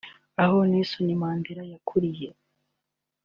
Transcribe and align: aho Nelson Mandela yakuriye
aho 0.43 0.57
Nelson 0.69 1.07
Mandela 1.21 1.63
yakuriye 1.73 2.29